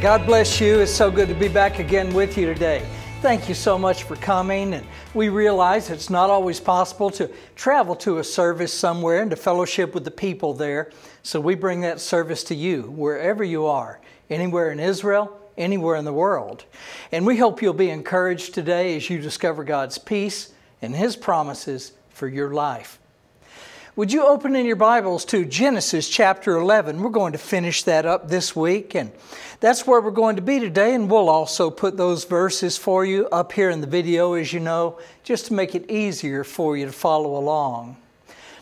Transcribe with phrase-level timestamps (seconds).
[0.00, 0.80] God bless you.
[0.80, 2.88] It's so good to be back again with you today.
[3.20, 4.72] Thank you so much for coming.
[4.72, 9.36] And we realize it's not always possible to travel to a service somewhere and to
[9.36, 10.90] fellowship with the people there.
[11.22, 16.06] So we bring that service to you wherever you are, anywhere in Israel, anywhere in
[16.06, 16.64] the world.
[17.12, 21.92] And we hope you'll be encouraged today as you discover God's peace and His promises
[22.08, 22.98] for your life.
[23.96, 27.02] Would you open in your Bibles to Genesis chapter 11?
[27.02, 29.10] We're going to finish that up this week, and
[29.58, 30.94] that's where we're going to be today.
[30.94, 34.60] And we'll also put those verses for you up here in the video, as you
[34.60, 37.96] know, just to make it easier for you to follow along.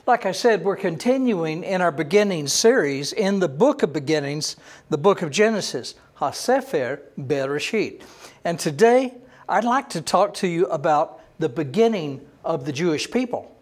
[0.07, 4.57] Like I said, we're continuing in our beginning series in the book of beginnings,
[4.89, 8.01] the book of Genesis, HaSefer Bereshit.
[8.45, 9.13] And today,
[9.47, 13.55] I'd like to talk to you about the beginning of the Jewish people.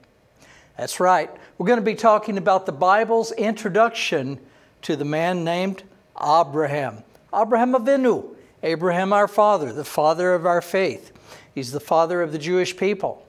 [0.77, 1.31] That's right.
[1.59, 4.39] We're going to be talking about the Bible's introduction
[4.83, 5.85] to the man named
[6.21, 7.03] Abraham.
[7.35, 11.13] Abraham Avinu, Abraham our father, the father of our faith.
[11.55, 13.27] He's the father of the Jewish people.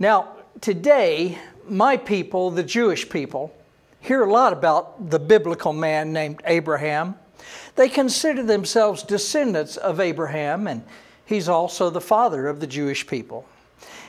[0.00, 1.38] Now, today,
[1.68, 3.54] my people, the Jewish people,
[4.00, 7.14] hear a lot about the biblical man named Abraham.
[7.76, 10.82] They consider themselves descendants of Abraham, and
[11.24, 13.46] he's also the father of the Jewish people.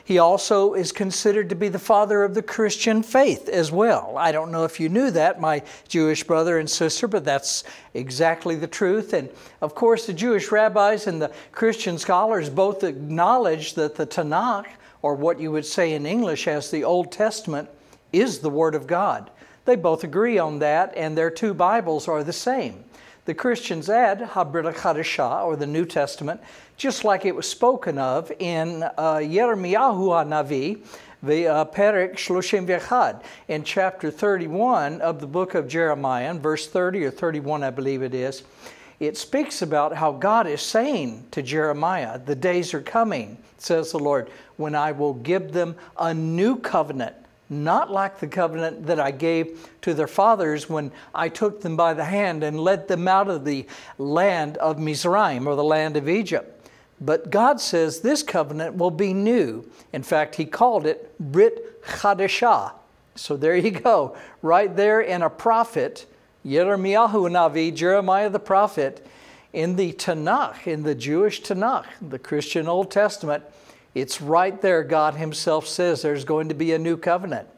[0.06, 4.14] He also is considered to be the father of the Christian faith as well.
[4.16, 8.54] I don't know if you knew that, my Jewish brother and sister, but that's exactly
[8.54, 9.14] the truth.
[9.14, 9.28] And
[9.60, 14.66] of course, the Jewish rabbis and the Christian scholars both acknowledge that the Tanakh,
[15.02, 17.68] or what you would say in English as the Old Testament,
[18.12, 19.32] is the Word of God.
[19.64, 22.84] They both agree on that, and their two Bibles are the same.
[23.24, 26.40] The Christians add Habrit Chadashah, or the New Testament,
[26.76, 30.84] just like it was spoken of in uh, Yirmiyahu HaNavi,
[31.22, 36.66] the uh, Perek Shloshim Vechad, in chapter 31 of the book of Jeremiah, in verse
[36.68, 38.42] 30 or 31, I believe it is.
[39.00, 43.98] It speaks about how God is saying to Jeremiah, The days are coming, says the
[43.98, 47.16] Lord, when I will give them a new covenant
[47.48, 51.94] not like the covenant that I gave to their fathers when I took them by
[51.94, 53.66] the hand and led them out of the
[53.98, 56.55] land of Mizraim or the land of Egypt.
[57.00, 59.70] But God says this covenant will be new.
[59.92, 62.72] In fact, He called it Brit Chadashah.
[63.14, 66.06] So there you go, right there in a prophet,
[66.44, 69.06] Yirmiyahu Navi, Jeremiah the prophet,
[69.52, 73.42] in the Tanakh, in the Jewish Tanakh, the Christian Old Testament
[73.96, 77.48] it's right there, God Himself says there's going to be a new covenant.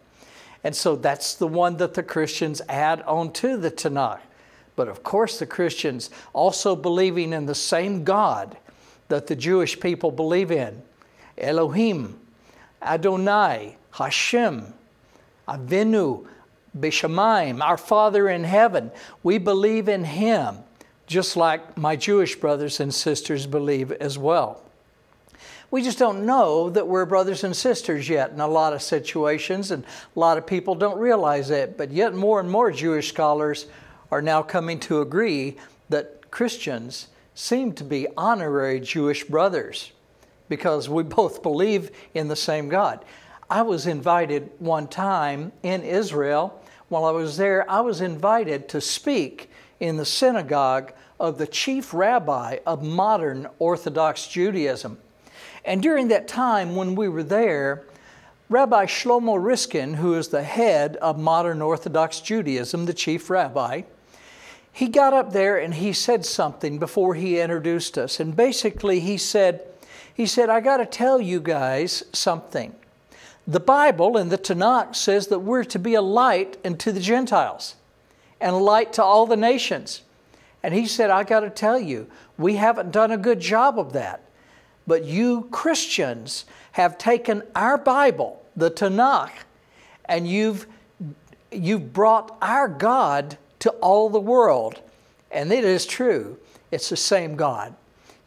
[0.62, 4.20] And so that's the one that the Christians add onto the Tanakh.
[4.76, 8.56] But of course, the Christians also believing in the same God
[9.08, 10.82] that the Jewish people believe in
[11.36, 12.18] Elohim,
[12.82, 14.72] Adonai, Hashem,
[15.48, 16.26] Avinu,
[16.78, 18.90] Bishamayim, our Father in heaven.
[19.22, 20.58] We believe in Him,
[21.06, 24.62] just like my Jewish brothers and sisters believe as well.
[25.70, 29.70] We just don't know that we're brothers and sisters yet in a lot of situations,
[29.70, 31.76] and a lot of people don't realize it.
[31.76, 33.66] But yet, more and more Jewish scholars
[34.10, 35.56] are now coming to agree
[35.90, 39.92] that Christians seem to be honorary Jewish brothers
[40.48, 43.04] because we both believe in the same God.
[43.48, 46.60] I was invited one time in Israel.
[46.88, 51.94] While I was there, I was invited to speak in the synagogue of the chief
[51.94, 54.98] rabbi of modern Orthodox Judaism.
[55.64, 57.84] And during that time when we were there,
[58.48, 63.82] Rabbi Shlomo Riskin, who is the head of modern Orthodox Judaism, the chief rabbi,
[64.78, 68.20] he got up there and he said something before he introduced us.
[68.20, 69.66] And basically, he said,
[70.14, 72.72] he said, I got to tell you guys something.
[73.44, 77.74] The Bible and the Tanakh says that we're to be a light unto the Gentiles
[78.40, 80.02] and a light to all the nations.
[80.62, 82.06] And he said, I got to tell you,
[82.36, 84.22] we haven't done a good job of that.
[84.86, 89.32] But you Christians have taken our Bible, the Tanakh,
[90.04, 90.68] and you've,
[91.50, 94.80] you've brought our God to all the world.
[95.30, 96.38] And it is true.
[96.70, 97.74] It's the same God.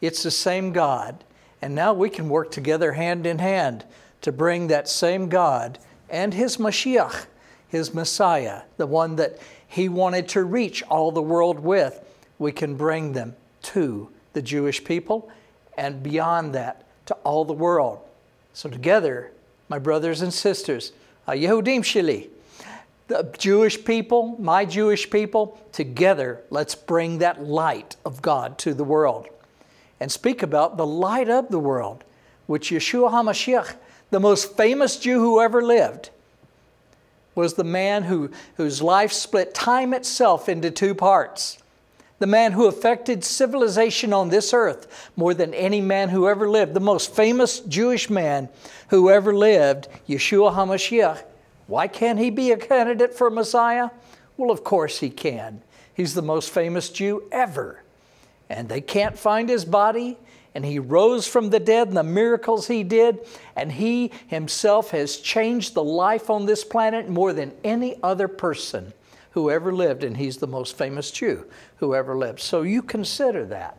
[0.01, 1.23] It's the same God.
[1.61, 3.85] And now we can work together hand in hand
[4.21, 5.79] to bring that same God
[6.11, 7.25] and His Mashiach,
[7.69, 11.99] His Messiah, the one that He wanted to reach all the world with,
[12.37, 15.31] we can bring them to the Jewish people
[15.77, 17.99] and beyond that to all the world.
[18.53, 19.31] So, together,
[19.69, 20.91] my brothers and sisters,
[21.27, 22.27] Yehudim Shili,
[23.11, 28.85] the Jewish people, my Jewish people, together, let's bring that light of God to the
[28.85, 29.27] world
[29.99, 32.05] and speak about the light of the world,
[32.47, 33.75] which Yeshua HaMashiach,
[34.11, 36.09] the most famous Jew who ever lived,
[37.35, 41.57] was the man who, whose life split time itself into two parts
[42.19, 46.75] the man who affected civilization on this earth more than any man who ever lived,
[46.75, 48.47] the most famous Jewish man
[48.89, 51.23] who ever lived, Yeshua HaMashiach.
[51.71, 53.91] Why can't he be a candidate for Messiah?
[54.35, 55.61] Well, of course he can.
[55.93, 57.81] He's the most famous Jew ever.
[58.49, 60.17] And they can't find his body,
[60.53, 63.25] and he rose from the dead and the miracles he did,
[63.55, 68.91] and he himself has changed the life on this planet more than any other person
[69.29, 71.45] who ever lived, and he's the most famous Jew
[71.77, 72.41] who ever lived.
[72.41, 73.77] So you consider that.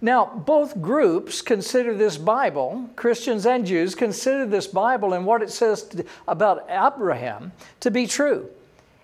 [0.00, 5.50] Now, both groups consider this Bible, Christians and Jews, consider this Bible and what it
[5.50, 7.50] says to, about Abraham
[7.80, 8.48] to be true.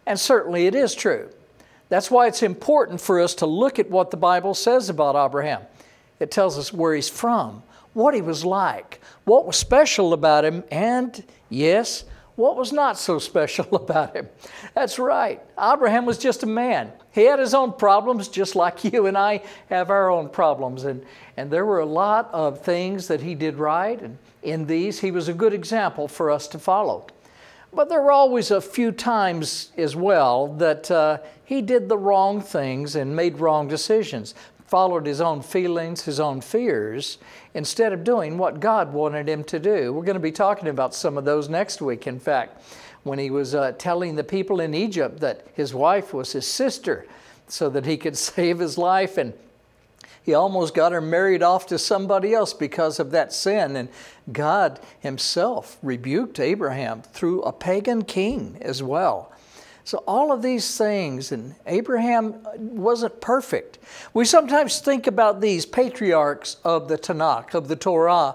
[0.06, 1.30] And certainly it is true.
[1.88, 5.62] That's why it's important for us to look at what the Bible says about Abraham.
[6.20, 7.62] It tells us where he's from,
[7.92, 12.04] what he was like, what was special about him, and yes,
[12.36, 14.28] what was not so special about him?
[14.74, 15.42] That's right.
[15.60, 16.92] Abraham was just a man.
[17.14, 20.84] He had his own problems, just like you and I have our own problems.
[20.84, 21.04] And,
[21.36, 24.00] and there were a lot of things that he did right.
[24.00, 27.06] And in these, he was a good example for us to follow.
[27.72, 32.40] But there were always a few times as well that uh, he did the wrong
[32.40, 34.34] things and made wrong decisions
[34.66, 37.18] followed his own feelings, his own fears,
[37.52, 39.92] instead of doing what God wanted him to do.
[39.92, 42.62] We're going to be talking about some of those next week, in fact,
[43.02, 47.06] when he was uh, telling the people in Egypt that his wife was his sister
[47.46, 49.18] so that he could save his life.
[49.18, 49.34] And
[50.24, 53.76] he almost got her married off to somebody else because of that sin.
[53.76, 53.90] And
[54.32, 59.30] God Himself rebuked Abraham through a pagan king as well.
[59.86, 63.78] So, all of these things, and Abraham uh, wasn't perfect.
[64.14, 68.34] We sometimes think about these patriarchs of the Tanakh, of the Torah,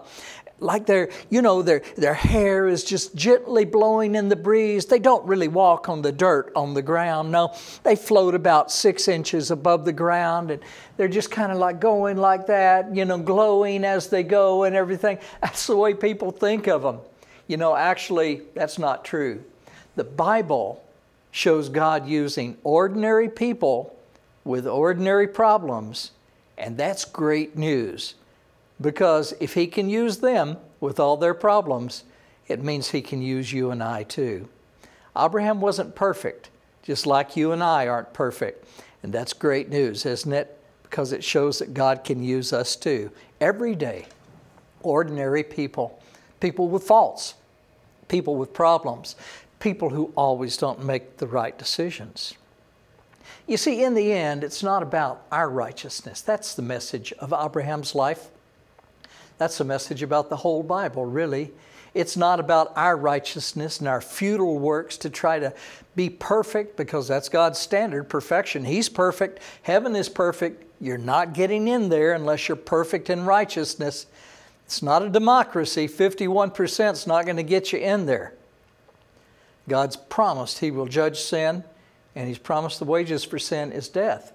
[0.59, 4.85] like their, you know, their, their hair is just gently blowing in the breeze.
[4.85, 7.31] They don't really walk on the dirt on the ground.
[7.31, 10.61] No, they float about six inches above the ground and
[10.97, 14.75] they're just kind of like going like that, you know, glowing as they go and
[14.75, 15.17] everything.
[15.41, 16.99] That's the way people think of them.
[17.47, 19.43] You know, actually, that's not true.
[19.95, 20.83] The Bible
[21.39, 23.95] shows God using ordinary people
[24.43, 26.11] with ordinary problems,
[26.57, 28.15] and that's great news.
[28.81, 32.03] Because if He can use them with all their problems,
[32.49, 34.49] it means He can use you and I too.
[35.17, 36.49] Abraham wasn't perfect,
[36.83, 38.67] just like you and I aren't perfect.
[39.01, 40.59] And that's great news, isn't it?
[40.83, 43.11] Because it shows that God can use us too.
[43.39, 44.07] Every day,
[44.81, 46.01] ordinary people,
[46.41, 47.35] people with faults,
[48.09, 49.15] people with problems,
[49.59, 52.33] people who always don't make the right decisions.
[53.47, 56.21] You see, in the end, it's not about our righteousness.
[56.21, 58.29] That's the message of Abraham's life.
[59.37, 61.51] That's the message about the whole Bible, really.
[61.93, 65.53] It's not about our righteousness and our futile works to try to
[65.95, 68.63] be perfect because that's God's standard perfection.
[68.63, 70.65] He's perfect, heaven is perfect.
[70.79, 74.05] You're not getting in there unless you're perfect in righteousness.
[74.65, 75.87] It's not a democracy.
[75.87, 78.33] 51% is not going to get you in there.
[79.69, 81.63] God's promised He will judge sin,
[82.15, 84.33] and He's promised the wages for sin is death.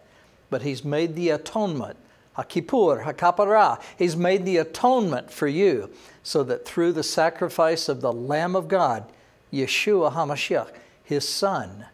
[0.51, 1.97] But He's made the atonement,
[2.39, 3.81] HaKippur, Hakapara.
[3.99, 5.91] He's made the atonement for you
[6.23, 9.05] so that through the sacrifice of the Lamb of God,
[9.53, 10.71] Yeshua HaMashiach,
[11.03, 11.87] His Son,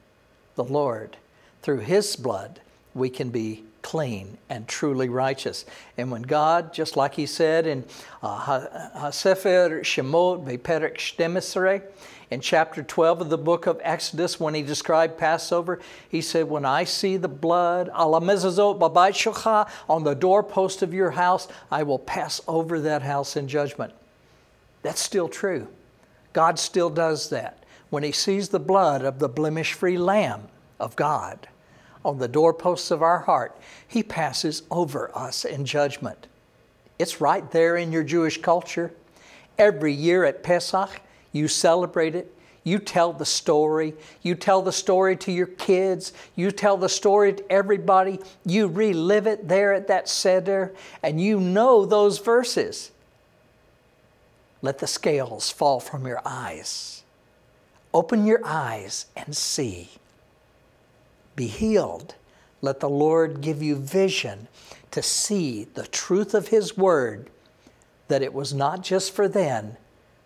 [0.55, 1.17] the Lord,
[1.63, 2.61] through His blood,
[2.95, 5.65] we can be clean and truly righteous.
[5.97, 7.85] And when God, just like He said in
[8.23, 11.83] uh, Sefer Shemot, Beperek Shtemesre,
[12.31, 16.65] in chapter 12 of the book of Exodus, when he described Passover, he said, When
[16.65, 18.13] I see the blood on
[20.05, 23.93] the doorpost of your house, I will pass over that house in judgment.
[24.83, 25.67] That's still true.
[26.33, 27.65] God still does that.
[27.91, 30.47] When he sees the blood of the blemish free Lamb
[30.79, 31.49] of God
[32.05, 33.59] on the doorposts of our heart,
[33.89, 36.29] he passes over us in judgment.
[37.01, 38.93] It's right there in your Jewish culture.
[39.59, 41.01] Every year at Pesach,
[41.33, 42.35] you celebrate it.
[42.63, 43.95] You tell the story.
[44.23, 46.13] You tell the story to your kids.
[46.37, 48.21] You tell the story to everybody.
[48.45, 52.91] You relive it there at that center, and you know those verses.
[54.63, 57.03] Let the scales fall from your eyes.
[57.95, 59.91] Open your eyes and see.
[61.35, 62.15] Be healed.
[62.61, 64.49] Let the Lord give you vision
[64.91, 67.31] to see the truth of His Word,
[68.09, 69.77] that it was not just for then,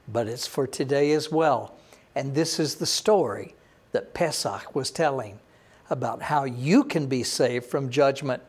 [0.08, 1.74] but it's for today as well.
[2.14, 3.54] And this is the story
[3.92, 5.38] that Pesach was telling
[5.90, 8.42] about how you can be saved from judgment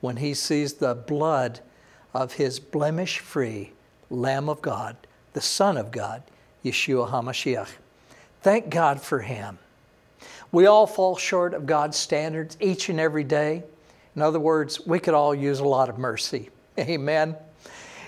[0.00, 1.60] when he sees the blood
[2.14, 3.72] of his blemish free
[4.10, 4.96] Lamb of God,
[5.32, 6.22] the Son of God,
[6.64, 7.68] Yeshua HaMashiach.
[8.42, 9.58] Thank God for him.
[10.52, 13.62] We all fall short of God's standards each and every day.
[14.16, 16.50] In other words, we could all use a lot of mercy.
[16.78, 17.36] Amen.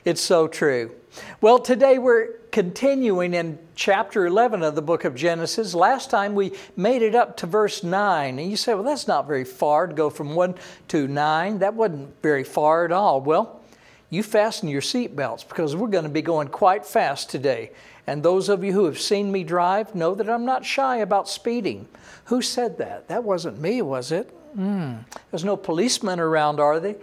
[0.05, 0.93] It's so true.
[1.41, 5.75] Well, today we're continuing in chapter 11 of the book of Genesis.
[5.75, 8.39] Last time we made it up to verse 9.
[8.39, 10.55] And you say, well, that's not very far to go from 1
[10.89, 11.59] to 9.
[11.59, 13.21] That wasn't very far at all.
[13.21, 13.61] Well,
[14.09, 17.73] you fasten your seatbelts because we're going to be going quite fast today.
[18.07, 21.29] And those of you who have seen me drive know that I'm not shy about
[21.29, 21.89] speeding.
[22.27, 23.09] Who said that?
[23.09, 24.35] That wasn't me, was it?
[24.57, 25.05] Mm.
[25.31, 26.97] There's no policemen around, are they?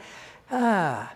[0.52, 1.14] Ah,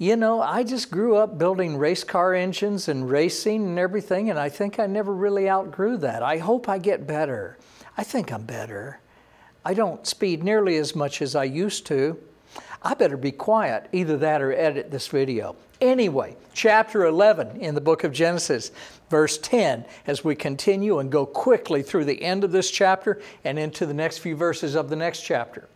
[0.00, 4.38] you know, I just grew up building race car engines and racing and everything, and
[4.38, 6.22] I think I never really outgrew that.
[6.22, 7.58] I hope I get better.
[7.98, 9.00] I think I'm better.
[9.62, 12.18] I don't speed nearly as much as I used to.
[12.82, 15.54] I better be quiet, either that or edit this video.
[15.82, 18.72] Anyway, chapter 11 in the book of Genesis,
[19.10, 23.58] verse 10, as we continue and go quickly through the end of this chapter and
[23.58, 25.68] into the next few verses of the next chapter.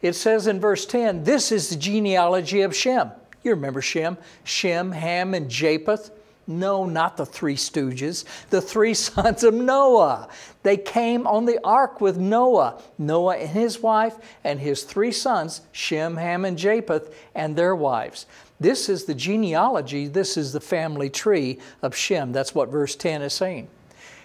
[0.00, 3.10] It says in verse 10, This is the genealogy of Shem.
[3.46, 6.10] You remember Shem, Shem, Ham, and Japheth.
[6.48, 10.28] No, not the three stooges, the three sons of Noah.
[10.64, 15.60] They came on the ark with Noah, Noah and his wife, and his three sons,
[15.70, 18.26] Shem, Ham, and Japheth, and their wives.
[18.58, 22.32] This is the genealogy, this is the family tree of Shem.
[22.32, 23.68] That's what verse 10 is saying.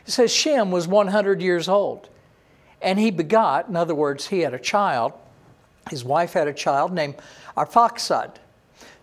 [0.08, 2.10] It says Shem was 100 years old,
[2.82, 5.14] and he begot, in other words, he had a child.
[5.92, 7.16] His wife had a child named
[7.56, 8.38] Arphaxad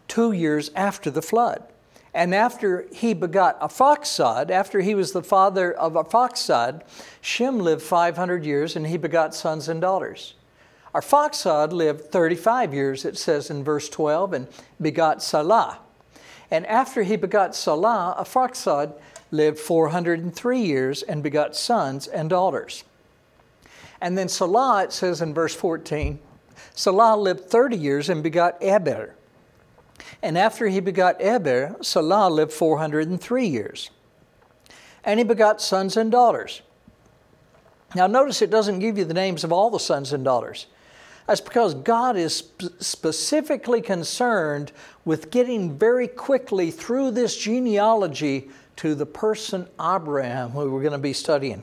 [0.09, 1.63] two years after the flood.
[2.15, 6.83] And after he begot Arphaxad, after he was the father of Arphaxad,
[7.21, 10.35] Shem lived 500 years and he begot sons and daughters.
[10.95, 14.49] Arphaxad lived 35 years, it says in verse 12, and
[14.81, 15.79] begot Salah.
[16.51, 18.95] And after he begot Salah, a Arphaxad
[19.31, 22.85] lived 403 years and begot sons and daughters.
[24.01, 26.19] And then Salah, it says in verse 14,
[26.75, 29.15] Salah lived 30 years and begot Eber.
[30.23, 33.91] And after he begot Eber, Salah lived 403 years.
[35.05, 36.63] And he begot sons and daughters.
[37.95, 40.67] Now, notice it doesn't give you the names of all the sons and daughters.
[41.27, 44.73] That's because God is sp- specifically concerned
[45.05, 50.99] with getting very quickly through this genealogy to the person Abraham, who we're going to
[50.99, 51.63] be studying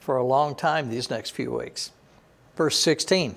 [0.00, 1.92] for a long time these next few weeks.
[2.56, 3.36] Verse 16.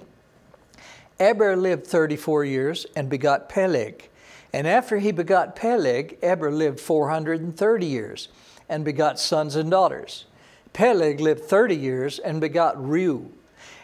[1.20, 4.10] Eber lived 34 years and begot Peleg.
[4.52, 8.30] And after he begot Peleg, Eber lived 430 years
[8.70, 10.26] and begot sons and daughters.
[10.74, 13.30] Peleg lived 30 years and begot Reu.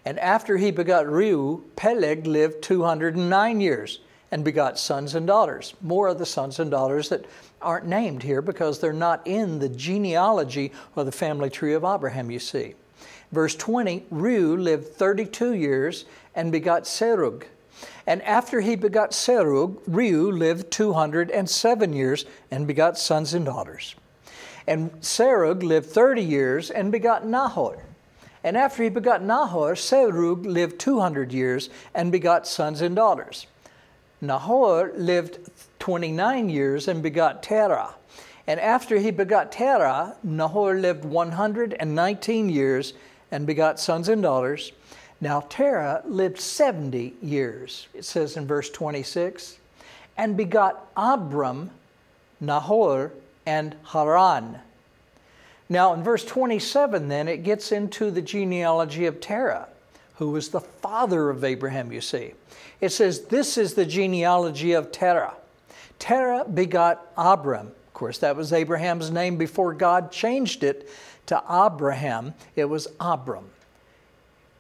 [0.06, 4.00] And after he begot Reu, Peleg lived 209 years
[4.32, 5.74] and begot sons and daughters.
[5.82, 7.26] More of the sons and daughters that
[7.62, 12.32] aren't named here because they're not in the genealogy or the family tree of Abraham,
[12.32, 12.76] you see.
[13.32, 17.44] Verse 20 Reu lived 32 years and begot Serug.
[18.06, 23.96] And after he begot Serug, Reu lived 207 years and begot sons and daughters.
[24.68, 27.84] And Serug lived 30 years and begot Nahor.
[28.44, 33.48] And after he begot Nahor, Serug lived 200 years and begot sons and daughters.
[34.22, 35.40] Nahor lived
[35.80, 37.96] 29 years and begot Terah.
[38.50, 42.94] And after he begot Terah, Nahor lived 119 years
[43.30, 44.72] and begot sons and daughters.
[45.22, 49.60] Now Terah lived 70 years, it says in verse 26,
[50.18, 51.70] and begot Abram,
[52.42, 53.12] Nahor,
[53.46, 54.58] and Haran.
[55.70, 59.68] Now in verse 27, then, it gets into the genealogy of Terah,
[60.16, 62.34] who was the father of Abraham, you see.
[62.82, 65.36] It says, This is the genealogy of Terah.
[66.00, 67.74] Terah begot Abram.
[68.00, 70.90] Course, that was Abraham's name before God changed it
[71.26, 72.34] to Abraham.
[72.56, 73.50] It was Abram.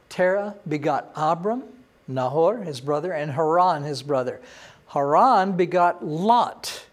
[0.09, 1.63] Terah begot Abram,
[2.05, 4.41] Nahor, his brother, and Haran, his brother.
[4.87, 6.85] Haran begot Lot,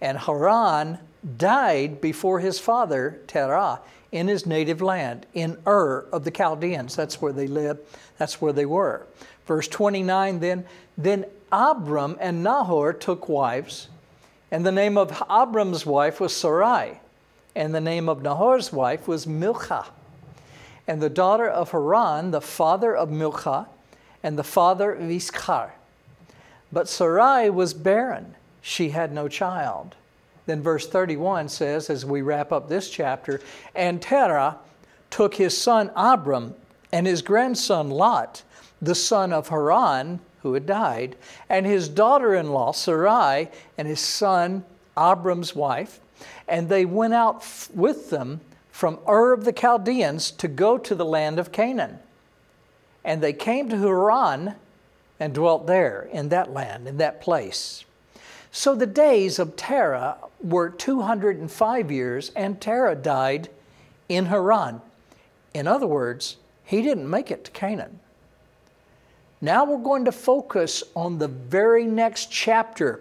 [0.00, 0.98] and Haran
[1.36, 3.78] died before his father, Terah,
[4.10, 6.96] in his native land, in Ur of the Chaldeans.
[6.96, 7.82] That's where they lived,
[8.18, 9.06] that's where they were.
[9.46, 10.64] Verse 29 then,
[10.96, 13.86] then Abram and Nahor took wives,
[14.50, 17.00] and the name of Abram's wife was Sarai,
[17.54, 19.86] and the name of Nahor's wife was Milcah
[20.88, 23.68] and the daughter of Haran, the father of Milcah,
[24.22, 25.70] and the father of Iscah.
[26.72, 29.94] But Sarai was barren, she had no child.
[30.46, 33.40] Then verse 31 says, as we wrap up this chapter,
[33.74, 34.56] and Terah
[35.10, 36.54] took his son Abram
[36.90, 38.42] and his grandson Lot,
[38.80, 41.16] the son of Haran, who had died,
[41.48, 44.64] and his daughter in law Sarai, and his son
[44.96, 46.00] Abram's wife,
[46.46, 48.40] and they went out with them
[48.70, 51.98] from Ur of the Chaldeans to go to the land of Canaan.
[53.04, 54.54] And they came to Haran,
[55.20, 57.84] and dwelt there in that land, in that place.
[58.50, 63.48] So the days of Terah were 205 years, and Terah died
[64.08, 64.80] in Haran.
[65.54, 68.00] In other words, he didn't make it to Canaan.
[69.40, 73.00] Now we're going to focus on the very next chapter.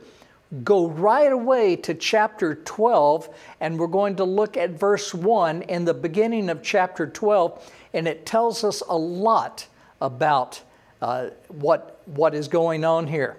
[0.63, 3.29] Go right away to chapter 12,
[3.59, 8.07] and we're going to look at verse 1 in the beginning of chapter 12, and
[8.07, 9.67] it tells us a lot
[9.99, 10.61] about
[11.01, 13.37] uh, what, what is going on here.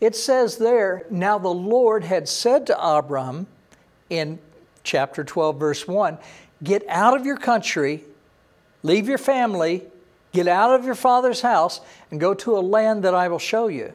[0.00, 3.46] It says there, Now the Lord had said to Abram
[4.10, 4.38] in
[4.84, 6.18] chapter 12, verse 1,
[6.62, 8.04] Get out of your country,
[8.82, 9.82] leave your family,
[10.36, 13.66] get out of your father's house, and go to a land that I will show
[13.66, 13.92] you.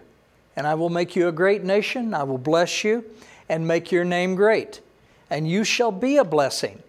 [0.56, 3.06] And I will make you a great nation, I will bless you,
[3.48, 4.82] and make your name great.
[5.30, 6.84] And you shall be a blessing.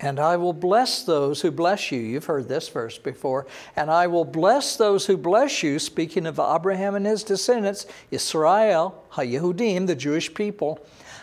[0.00, 1.98] And I will bless those who bless you.
[1.98, 3.46] You've heard this verse before.
[3.74, 9.04] And I will bless those who bless you, speaking of Abraham and his descendants, Israel,
[9.14, 10.78] HaYehudim, the Jewish people.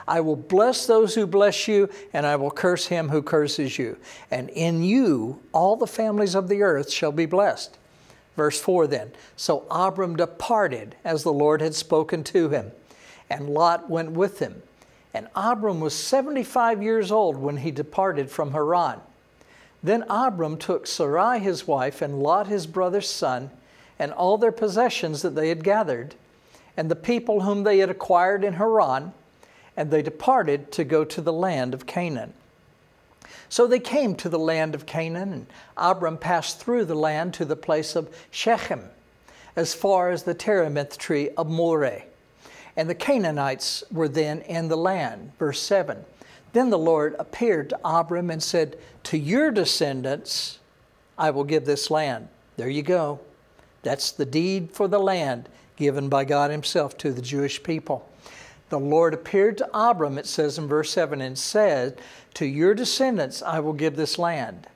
[0.07, 3.97] I will bless those who bless you, and I will curse him who curses you.
[4.29, 7.77] And in you all the families of the earth shall be blessed.
[8.35, 12.71] Verse 4 then So Abram departed as the Lord had spoken to him,
[13.29, 14.61] and Lot went with him.
[15.13, 18.99] And Abram was 75 years old when he departed from Haran.
[19.81, 23.49] Then Abram took Sarai his wife and Lot his brother's son
[23.97, 26.15] and all their possessions that they had gathered
[26.77, 29.13] and the people whom they had acquired in Haran,
[29.77, 32.33] and they departed to go to the land of Canaan.
[33.49, 37.45] So they came to the land of Canaan, and Abram passed through the land to
[37.45, 38.89] the place of Shechem,
[39.55, 42.03] as far as the terebinth tree of Moreh.
[42.75, 45.31] And the Canaanites were then in the land.
[45.39, 46.03] Verse 7.
[46.53, 50.59] Then the Lord appeared to Abram and said, To your descendants
[51.17, 52.27] I will give this land.
[52.57, 53.19] There you go.
[53.83, 58.09] That's the deed for the land given by God Himself to the Jewish people.
[58.69, 62.01] The Lord appeared to Abram, it says in verse 7, and said,
[62.35, 64.67] To your descendants I will give this land.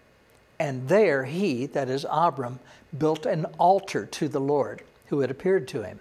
[0.60, 2.60] And there he, that is Abram,
[2.98, 6.00] built an altar to the Lord who had appeared to him.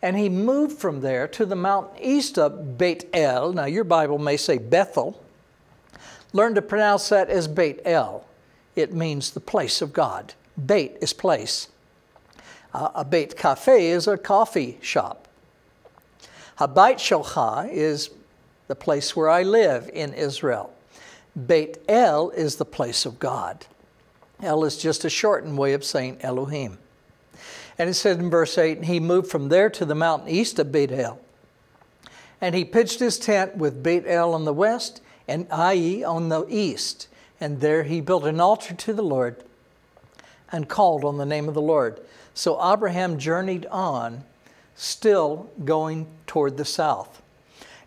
[0.00, 3.52] And he moved from there to the mountain east of Beit El.
[3.52, 5.20] Now, your Bible may say Bethel.
[6.32, 8.24] Learn to pronounce that as Beit El.
[8.76, 10.34] It means the place of God.
[10.66, 11.68] Beit is place.
[12.72, 15.27] Uh, a Beit Cafe is a coffee shop.
[16.58, 18.10] Habayit Shelcha is
[18.66, 20.72] the place where I live in Israel.
[21.46, 23.66] Beit El is the place of God.
[24.42, 26.78] El is just a shortened way of saying Elohim.
[27.78, 30.58] And it said in verse 8, and he moved from there to the mountain east
[30.58, 31.20] of Beit El.
[32.40, 36.44] And he pitched his tent with Beit El on the west and Ai on the
[36.48, 37.06] east.
[37.40, 39.44] And there he built an altar to the Lord
[40.50, 42.00] and called on the name of the Lord.
[42.34, 44.24] So Abraham journeyed on,
[44.78, 47.20] still going toward the south.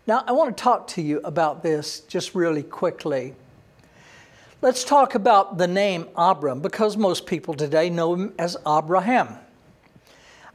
[0.06, 3.34] Now, I want to talk to you about this just really quickly.
[4.60, 9.38] Let's talk about the name Abram because most people today know him as Abraham.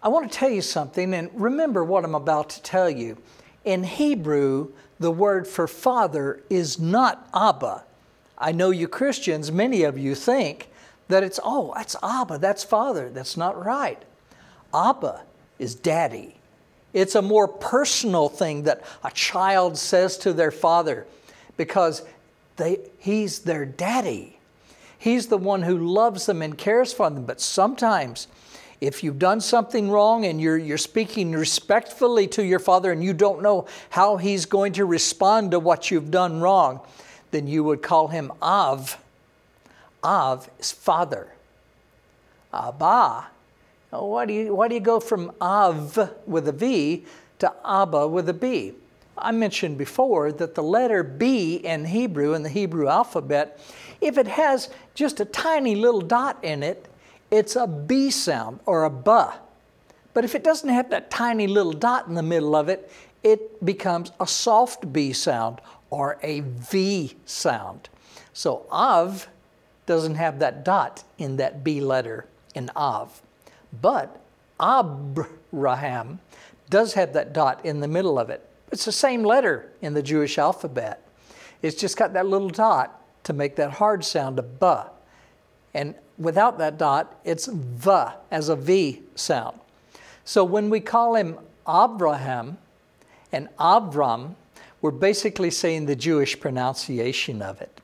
[0.04, 3.18] I want to tell you something, and remember what I'm about to tell you.
[3.66, 7.84] In Hebrew, the word for father is not Abba.
[8.38, 10.70] I know you Christians, many of you think
[11.08, 13.10] that it's, oh, that's Abba, that's father.
[13.10, 14.04] That's not right.
[14.72, 15.24] Abba
[15.60, 16.36] is daddy.
[16.94, 21.06] It's a more personal thing that a child says to their father
[21.58, 22.04] because
[22.58, 24.40] they, he's their daddy.
[24.98, 27.26] He's the one who loves them and cares for them.
[27.26, 28.28] But sometimes
[28.82, 33.14] if you've done something wrong and you're, you're speaking respectfully to your father and you
[33.14, 36.80] don't know how he's going to respond to what you've done wrong,
[37.32, 38.98] then you would call him Av.
[40.04, 41.28] Av is father.
[42.54, 43.28] Abba.
[43.90, 47.06] Why do you, why do you go from Av with a V
[47.40, 48.74] to Abba with a B?
[49.18, 53.60] I mentioned before that the letter B in Hebrew, in the Hebrew alphabet,
[54.02, 56.88] if it has just a tiny little dot in it,
[57.32, 59.34] it's a B sound or a buh.
[60.14, 62.92] But if it doesn't have that tiny little dot in the middle of it,
[63.24, 67.90] it becomes a soft B sound or a V sound.
[68.34, 69.28] So Av
[69.86, 73.22] doesn't have that dot in that B letter in Av.
[73.82, 74.20] But
[74.62, 76.20] Abraham
[76.70, 78.48] does have that dot in the middle of it.
[78.72, 81.08] It's the same letter in the Jewish alphabet.
[81.62, 84.86] It's just got that little dot to make that hard sound of buh.
[85.74, 87.92] And without that dot, it's V
[88.32, 89.60] as a V sound.
[90.26, 92.58] So when we call him Abraham
[93.32, 94.36] and Abram,
[94.82, 97.82] we're basically saying the Jewish pronunciation of it.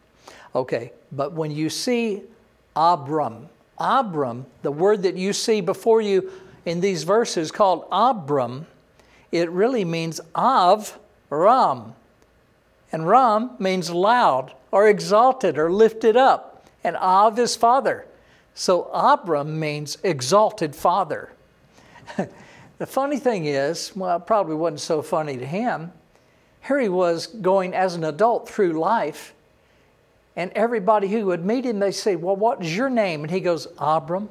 [0.55, 2.21] Okay, but when you see
[2.75, 6.31] Abram, Abram, the word that you see before you
[6.65, 8.67] in these verses called Abram,
[9.31, 10.97] it really means Av
[11.29, 11.93] Ram.
[12.91, 16.69] And Ram means loud or exalted or lifted up.
[16.83, 18.05] And Av is father.
[18.53, 21.31] So Abram means exalted father.
[22.77, 25.91] the funny thing is, well, it probably wasn't so funny to him.
[26.67, 29.33] Here he was going as an adult through life,
[30.35, 33.21] and everybody who would meet him, they say, Well, what is your name?
[33.21, 34.29] And he goes, Abram.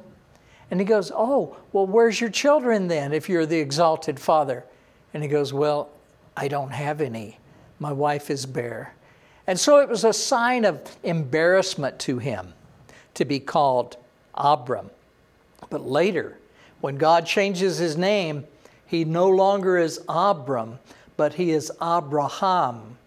[0.69, 4.65] And he goes, Oh, well, where's your children then if you're the exalted father?
[5.13, 5.89] And he goes, Well,
[6.35, 7.37] I don't have any.
[7.79, 8.93] My wife is bare.
[9.47, 12.53] And so it was a sign of embarrassment to him
[13.13, 13.97] to be called
[14.35, 14.89] Abram.
[15.69, 16.37] But later,
[16.81, 18.45] when God changes his name,
[18.85, 20.79] he no longer is Abram,
[21.17, 22.97] but he is Abraham,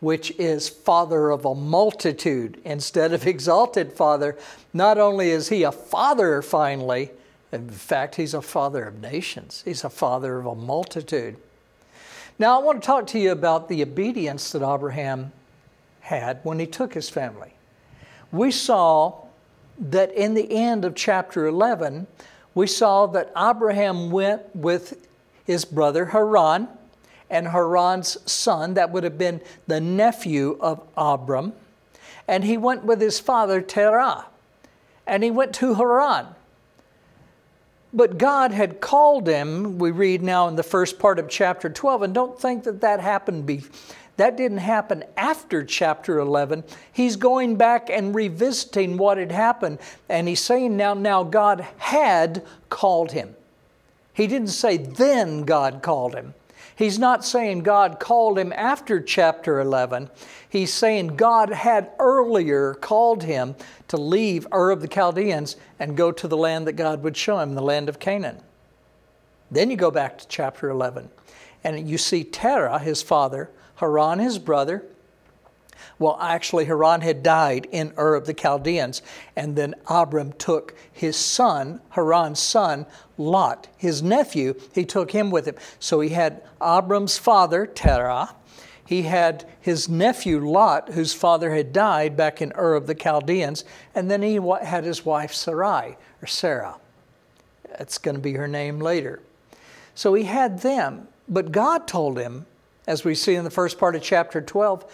[0.00, 4.36] which is father of a multitude instead of exalted father.
[4.72, 7.10] Not only is he a father finally,
[7.52, 11.36] in fact, he's a father of nations, he's a father of a multitude.
[12.38, 15.32] Now, I want to talk to you about the obedience that Abraham
[16.00, 17.52] had when he took his family.
[18.32, 19.26] We saw
[19.78, 22.06] that in the end of chapter 11,
[22.54, 25.06] we saw that Abraham went with
[25.44, 26.68] his brother Haran
[27.30, 31.52] and Haran's son, that would have been the nephew of Abram,
[32.28, 34.26] and he went with his father Terah,
[35.06, 36.26] and he went to Haran.
[37.92, 42.02] But God had called him, we read now in the first part of chapter 12,
[42.02, 43.62] and don't think that that happened be,
[44.16, 46.62] that didn't happen after chapter 11.
[46.92, 52.44] He's going back and revisiting what had happened, and he's saying now, now God had
[52.68, 53.34] called him.
[54.12, 56.34] He didn't say then God called him.
[56.80, 60.08] He's not saying God called him after chapter 11.
[60.48, 63.54] He's saying God had earlier called him
[63.88, 67.38] to leave Ur of the Chaldeans and go to the land that God would show
[67.38, 68.40] him, the land of Canaan.
[69.50, 71.10] Then you go back to chapter 11,
[71.64, 74.82] and you see Terah, his father, Haran, his brother.
[75.98, 79.02] Well, actually, Haran had died in Ur of the Chaldeans,
[79.36, 85.46] and then Abram took his son, Haran's son, Lot, his nephew, he took him with
[85.46, 85.56] him.
[85.78, 88.34] So he had Abram's father, Terah.
[88.86, 93.64] He had his nephew Lot, whose father had died back in Ur of the Chaldeans,
[93.94, 96.76] and then he had his wife Sarai, or Sarah.
[97.78, 99.20] That's going to be her name later.
[99.94, 102.46] So he had them, but God told him
[102.86, 104.84] as we see in the first part of chapter 12,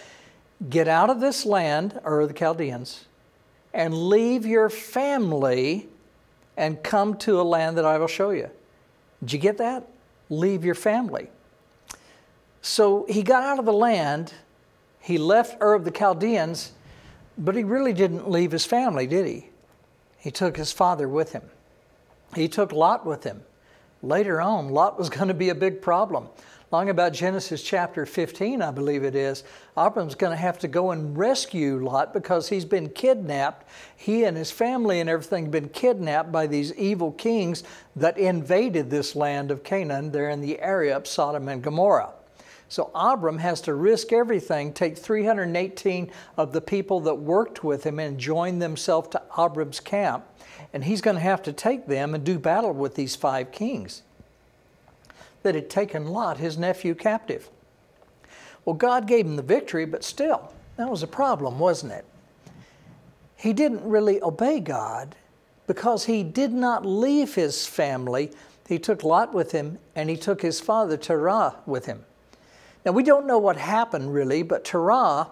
[0.68, 3.04] get out of this land, or the Chaldeans,
[3.74, 5.88] and leave your family
[6.56, 8.50] and come to a land that I will show you.
[9.20, 9.86] Did you get that?
[10.30, 11.28] Leave your family.
[12.62, 14.32] So he got out of the land,
[15.00, 16.72] he left Ur of the Chaldeans,
[17.38, 19.50] but he really didn't leave his family, did he?
[20.18, 21.42] He took his father with him.
[22.34, 23.42] He took Lot with him.
[24.02, 26.28] Later on, Lot was going to be a big problem
[26.72, 29.44] long about Genesis chapter 15, I believe it is,
[29.78, 33.68] Abram's going to have to go and rescue Lot because he's been kidnapped.
[33.96, 37.62] He and his family and everything have been kidnapped by these evil kings
[37.94, 40.10] that invaded this land of Canaan.
[40.10, 42.14] They're in the area of Sodom and Gomorrah.
[42.68, 48.00] So Abram has to risk everything, take 318 of the people that worked with him
[48.00, 50.26] and join themselves to Abram's camp.
[50.72, 54.02] And he's going to have to take them and do battle with these five kings
[55.46, 57.48] that had taken Lot, his nephew, captive.
[58.64, 62.04] Well, God gave him the victory, but still, that was a problem, wasn't it?
[63.36, 65.14] He didn't really obey God
[65.68, 68.32] because he did not leave his family.
[68.68, 72.04] He took Lot with him and he took his father Terah with him.
[72.84, 75.28] Now, we don't know what happened really, but Terah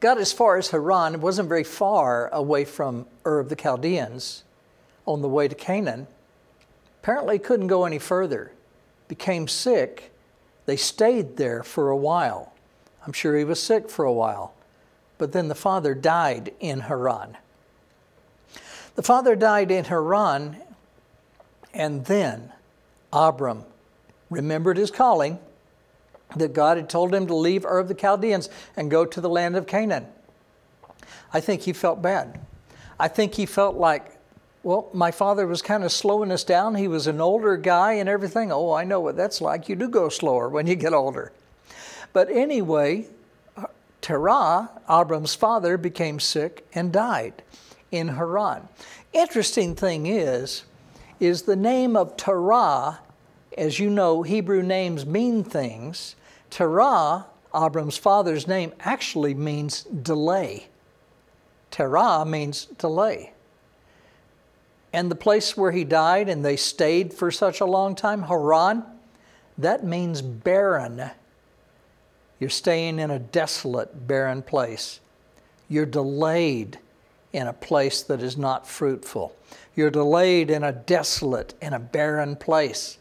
[0.00, 1.14] got as far as Haran.
[1.14, 4.44] It wasn't very far away from Ur of the Chaldeans
[5.06, 6.08] on the way to Canaan.
[7.02, 8.52] Apparently, couldn't go any further
[9.08, 10.12] became sick,
[10.66, 12.52] they stayed there for a while.
[13.06, 14.54] I'm sure he was sick for a while.
[15.16, 17.36] But then the father died in Haran.
[18.94, 20.58] The father died in Haran,
[21.72, 22.52] and then
[23.12, 23.64] Abram
[24.28, 25.38] remembered his calling
[26.36, 29.28] that God had told him to leave Ur of the Chaldeans and go to the
[29.28, 30.06] land of Canaan.
[31.32, 32.40] I think he felt bad.
[33.00, 34.17] I think he felt like
[34.68, 36.74] well, my father was kind of slowing us down.
[36.74, 38.52] He was an older guy and everything.
[38.52, 39.66] Oh, I know what that's like.
[39.66, 41.32] You do go slower when you get older.
[42.12, 43.06] But anyway,
[44.02, 47.42] Terah, Abram's father, became sick and died
[47.90, 48.68] in Haran.
[49.14, 50.64] Interesting thing is,
[51.18, 52.98] is the name of Terah,
[53.56, 56.14] as you know, Hebrew names mean things.
[56.50, 60.66] Terah, Abram's father's name, actually means delay.
[61.70, 63.32] Terah means delay.
[64.92, 68.84] And the place where he died and they stayed for such a long time, Haran,
[69.58, 71.10] that means barren.
[72.38, 75.00] You're staying in a desolate, barren place.
[75.68, 76.78] You're delayed
[77.32, 79.34] in a place that is not fruitful.
[79.74, 82.98] You're delayed in a desolate, in a barren place.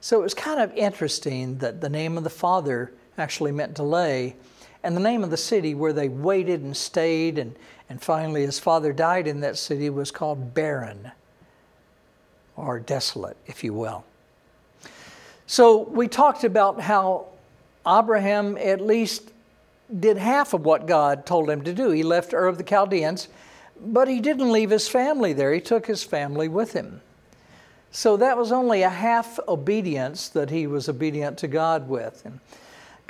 [0.00, 4.36] So it was kind of interesting that the name of the Father actually meant delay,
[4.82, 7.54] and the name of the city where they waited and stayed, and,
[7.90, 11.10] and finally his father died in that city was called Barren,
[12.56, 14.04] or desolate, if you will.
[15.46, 17.26] So we talked about how
[17.86, 19.32] Abraham at least
[19.98, 21.90] did half of what God told him to do.
[21.90, 23.26] He left Ur of the Chaldeans,
[23.80, 25.52] but he didn't leave his family there.
[25.52, 27.00] He took his family with him.
[27.90, 32.22] So that was only a half obedience that he was obedient to God with.
[32.24, 32.38] And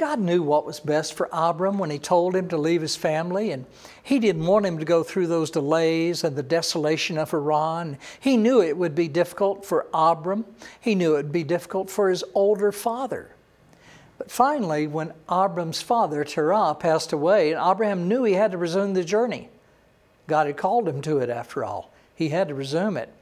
[0.01, 3.51] God knew what was best for Abram when he told him to leave his family,
[3.51, 3.67] and
[4.03, 7.99] he didn't want him to go through those delays and the desolation of Haran.
[8.19, 10.47] He knew it would be difficult for Abram.
[10.81, 13.33] He knew it would be difficult for his older father.
[14.17, 18.95] But finally, when Abram's father, Terah, passed away, and Abraham knew he had to resume
[18.95, 19.51] the journey,
[20.27, 21.93] God had called him to it after all.
[22.15, 23.13] He had to resume it.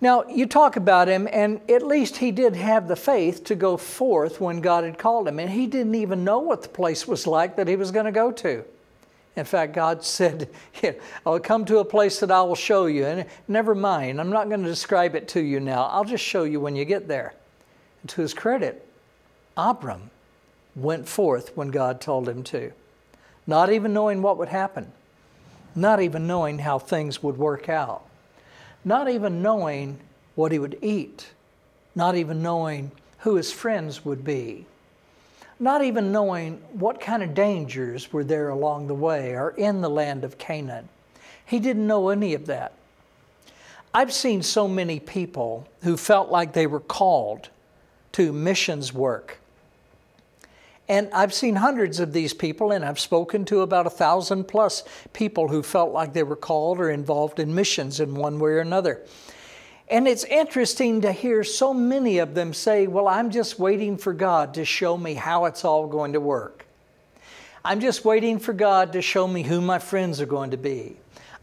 [0.00, 3.76] Now, you talk about him, and at least he did have the faith to go
[3.76, 5.38] forth when God had called him.
[5.38, 8.12] And he didn't even know what the place was like that he was going to
[8.12, 8.64] go to.
[9.36, 10.48] In fact, God said,
[11.24, 13.06] I'll come to a place that I will show you.
[13.06, 15.84] And never mind, I'm not going to describe it to you now.
[15.84, 17.34] I'll just show you when you get there.
[18.02, 18.86] And to his credit,
[19.56, 20.10] Abram
[20.74, 22.72] went forth when God told him to,
[23.46, 24.92] not even knowing what would happen,
[25.74, 28.04] not even knowing how things would work out,
[28.84, 29.98] not even knowing
[30.34, 31.30] what he would eat,
[31.94, 34.66] not even knowing who his friends would be,
[35.58, 39.90] not even knowing what kind of dangers were there along the way or in the
[39.90, 40.88] land of Canaan.
[41.46, 42.72] He didn't know any of that.
[43.92, 47.48] I've seen so many people who felt like they were called
[48.12, 49.38] to missions work
[50.88, 54.84] and I've seen hundreds of these people, and I've spoken to about a thousand plus
[55.12, 58.58] people who felt like they were called or involved in missions in one way or
[58.60, 59.00] another.
[59.88, 64.12] And it's interesting to hear so many of them say, Well, I'm just waiting for
[64.12, 66.66] God to show me how it's all going to work.
[67.64, 70.96] I'm just waiting for God to show me who my friends are going to be.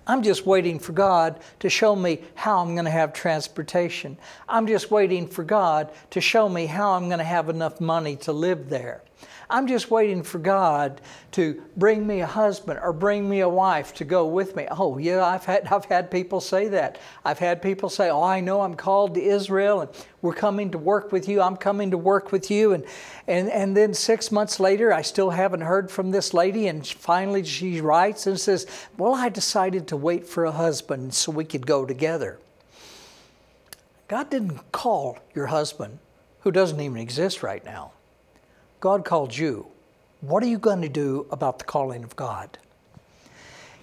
[0.08, 4.18] I'm just waiting for God to show me how I'm going to have transportation.
[4.50, 8.16] I'm just waiting for God to show me how I'm going to have enough money
[8.18, 9.04] to live there.
[9.52, 11.02] I'm just waiting for God
[11.34, 14.66] to bring me a husband or bring me a wife to go with me.
[14.72, 17.00] Oh, yeah, I've had, I've had people say that.
[17.26, 19.90] I've had people say, Oh, I know I'm called to Israel and
[20.22, 21.42] we're coming to work with you.
[21.42, 22.72] I'm coming to work with you.
[22.74, 22.86] And,
[23.28, 26.68] and, and then six months later, I still haven't heard from this lady.
[26.68, 28.66] And finally, she writes and says,
[28.98, 32.40] Well, I decided to wait for a husband so we could go together.
[34.08, 36.00] God didn't call your husband,
[36.42, 37.92] who doesn't even exist right now.
[38.82, 39.68] God called you.
[40.20, 42.58] What are you going to do about the calling of God?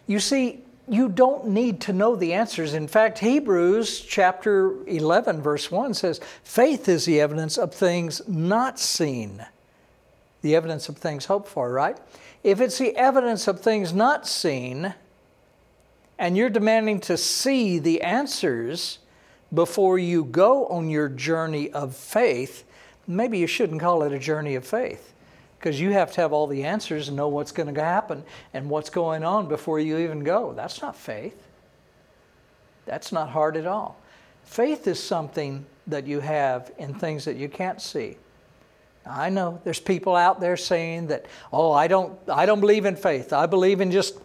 [0.06, 2.74] You see, you don't need to know the answers.
[2.74, 8.78] In fact, Hebrews chapter 11, verse 1 says, Faith is the evidence of things not
[8.78, 9.46] seen,
[10.42, 11.98] the evidence of things hoped for, right?
[12.42, 14.94] If it's the evidence of things not seen,
[16.18, 18.98] and you're demanding to see the answers
[19.54, 22.64] before you go on your journey of faith,
[23.08, 25.14] maybe you shouldn't call it a journey of faith
[25.58, 28.22] because you have to have all the answers and know what's going to happen
[28.54, 30.52] and what's going on before you even go.
[30.52, 31.48] That's not faith.
[32.86, 33.98] That's not hard at all.
[34.44, 38.16] Faith is something that you have in things that you can't see.
[39.04, 42.94] I know there's people out there saying that, oh, I don't, I don't believe in
[42.94, 43.32] faith.
[43.32, 44.18] I believe in just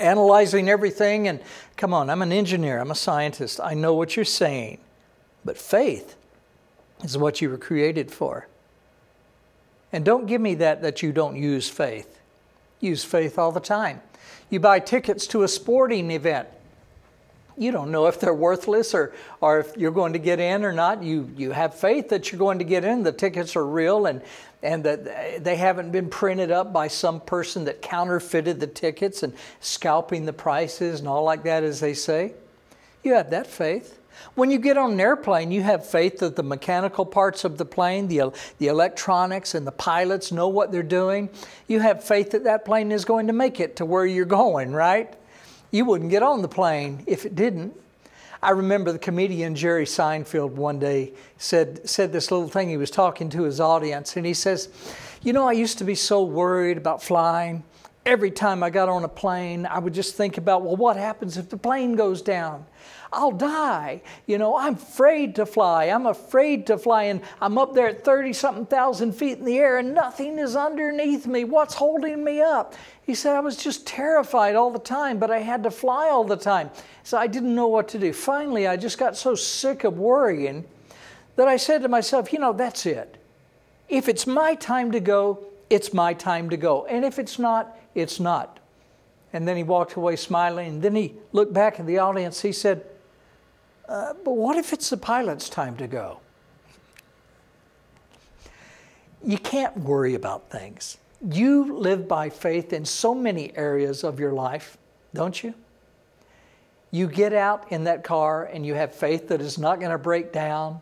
[0.00, 1.28] analyzing everything.
[1.28, 1.40] And
[1.76, 3.60] come on, I'm an engineer, I'm a scientist.
[3.62, 4.78] I know what you're saying.
[5.44, 6.16] But faith
[7.02, 8.48] is what you were created for.
[9.92, 12.20] And don't give me that that you don't use faith.
[12.80, 14.00] Use faith all the time.
[14.50, 16.48] You buy tickets to a sporting event.
[17.58, 20.72] You don't know if they're worthless or, or if you're going to get in or
[20.72, 21.02] not.
[21.02, 23.02] You, you have faith that you're going to get in.
[23.02, 24.20] The tickets are real and,
[24.62, 29.32] and that they haven't been printed up by some person that counterfeited the tickets and
[29.60, 32.34] scalping the prices and all like that, as they say.
[33.02, 33.95] You have that faith.
[34.34, 37.64] When you get on an airplane, you have faith that the mechanical parts of the
[37.64, 41.30] plane, the, the electronics, and the pilots know what they're doing.
[41.68, 44.72] You have faith that that plane is going to make it to where you're going,
[44.72, 45.12] right?
[45.70, 47.74] You wouldn't get on the plane if it didn't.
[48.42, 52.68] I remember the comedian Jerry Seinfeld one day said, said this little thing.
[52.68, 54.68] He was talking to his audience, and he says,
[55.22, 57.64] You know, I used to be so worried about flying
[58.06, 61.36] Every time I got on a plane, I would just think about, well, what happens
[61.36, 62.64] if the plane goes down?
[63.12, 64.00] I'll die.
[64.26, 65.86] You know, I'm afraid to fly.
[65.86, 67.04] I'm afraid to fly.
[67.04, 70.54] And I'm up there at 30 something thousand feet in the air and nothing is
[70.54, 71.42] underneath me.
[71.42, 72.76] What's holding me up?
[73.02, 76.22] He said, I was just terrified all the time, but I had to fly all
[76.22, 76.70] the time.
[77.02, 78.12] So I didn't know what to do.
[78.12, 80.64] Finally, I just got so sick of worrying
[81.34, 83.16] that I said to myself, you know, that's it.
[83.88, 86.86] If it's my time to go, it's my time to go.
[86.86, 88.60] And if it's not, it's not.
[89.32, 90.68] And then he walked away smiling.
[90.68, 92.42] And then he looked back at the audience.
[92.42, 92.84] He said,
[93.88, 96.20] uh, But what if it's the pilot's time to go?
[99.24, 100.98] You can't worry about things.
[101.30, 104.78] You live by faith in so many areas of your life,
[105.14, 105.54] don't you?
[106.92, 109.98] You get out in that car and you have faith that it's not going to
[109.98, 110.80] break down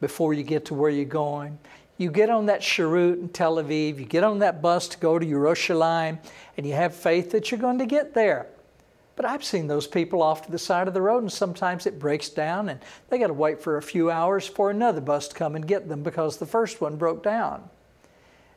[0.00, 1.58] before you get to where you're going.
[1.96, 5.18] You get on that Sharut in Tel Aviv, you get on that bus to go
[5.18, 6.18] to Yerushalayim,
[6.56, 8.48] and you have faith that you're going to get there.
[9.16, 12.00] But I've seen those people off to the side of the road, and sometimes it
[12.00, 15.34] breaks down, and they got to wait for a few hours for another bus to
[15.36, 17.68] come and get them because the first one broke down.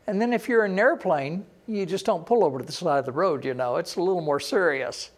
[0.08, 3.00] And then if you're in an airplane, you just don't pull over to the side
[3.00, 5.12] of the road, you know, it's a little more serious.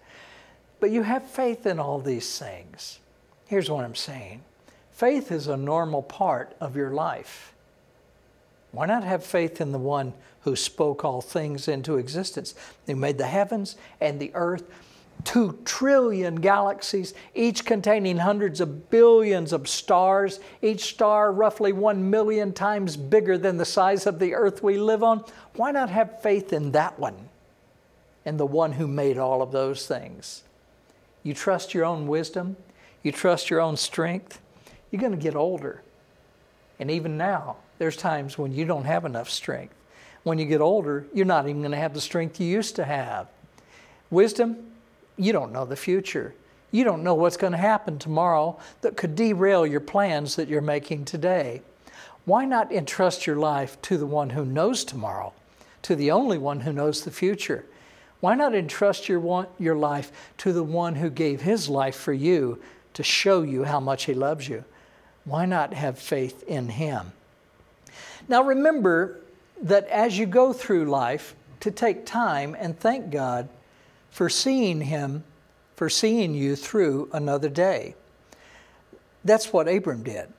[0.82, 3.00] But you have faith in all these things.
[3.46, 4.44] Here's what I'm saying
[4.92, 7.54] faith is a normal part of your life.
[8.72, 12.54] Why not have faith in the one who spoke all things into existence,
[12.86, 14.64] who made the heavens and the earth,
[15.24, 22.54] two trillion galaxies, each containing hundreds of billions of stars, each star roughly one million
[22.54, 25.24] times bigger than the size of the earth we live on?
[25.56, 27.30] Why not have faith in that one
[28.26, 30.44] and the one who made all of those things?
[31.24, 32.56] You trust your own wisdom,
[33.04, 34.40] you trust your own strength,
[34.90, 35.82] you're going to get older.
[36.80, 39.74] And even now, there's times when you don't have enough strength.
[40.24, 42.86] When you get older, you're not even going to have the strength you used to
[42.86, 43.28] have.
[44.12, 44.58] Wisdom,
[45.18, 46.36] you don't know the future.
[46.72, 50.62] You don't know what's going to happen tomorrow that could derail your plans that you're
[50.62, 51.62] making today.
[52.26, 55.34] Why not entrust your life to the one who knows tomorrow,
[55.84, 57.66] to the only one who knows the future?
[58.20, 62.62] Why not entrust your, your life to the one who gave his life for you
[62.94, 64.66] to show you how much he loves you?
[65.24, 67.14] Why not have faith in him?
[68.30, 69.20] Now remember
[69.64, 73.50] that as you go through life, to take time and thank God
[74.12, 75.24] for seeing Him,
[75.76, 77.96] for seeing you through another day.
[79.24, 80.32] That's what Abram did.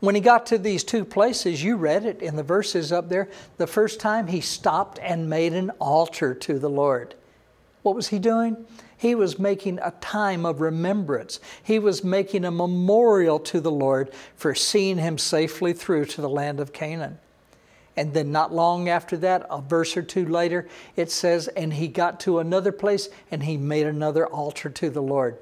[0.00, 3.28] When he got to these two places, you read it in the verses up there.
[3.56, 7.16] The first time he stopped and made an altar to the Lord.
[7.82, 8.64] What was he doing?
[8.96, 11.40] He was making a time of remembrance.
[11.64, 16.28] He was making a memorial to the Lord for seeing him safely through to the
[16.28, 17.18] land of Canaan.
[17.98, 21.88] And then, not long after that, a verse or two later, it says, And he
[21.88, 25.36] got to another place and he made another altar to the Lord.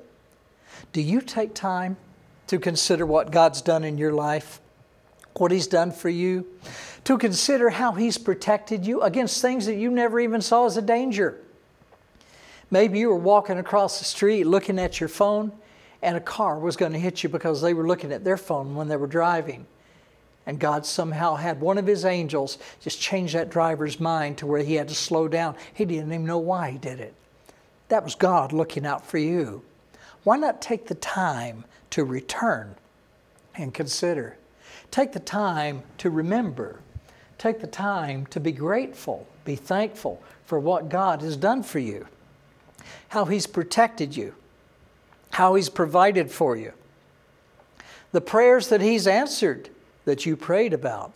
[0.94, 1.98] Do you take time
[2.46, 4.58] to consider what God's done in your life,
[5.36, 6.46] what He's done for you,
[7.04, 10.82] to consider how He's protected you against things that you never even saw as a
[10.82, 11.38] danger?
[12.70, 15.52] Maybe you were walking across the street looking at your phone,
[16.00, 18.74] and a car was going to hit you because they were looking at their phone
[18.74, 19.66] when they were driving.
[20.46, 24.62] And God somehow had one of his angels just change that driver's mind to where
[24.62, 25.56] he had to slow down.
[25.74, 27.14] He didn't even know why he did it.
[27.88, 29.62] That was God looking out for you.
[30.22, 32.76] Why not take the time to return
[33.56, 34.36] and consider?
[34.90, 36.80] Take the time to remember.
[37.38, 42.06] Take the time to be grateful, be thankful for what God has done for you,
[43.08, 44.34] how He's protected you,
[45.30, 46.72] how He's provided for you,
[48.12, 49.68] the prayers that He's answered
[50.06, 51.14] that you prayed about,